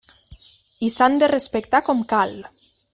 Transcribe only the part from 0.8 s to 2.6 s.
I s'han de respectar com cal.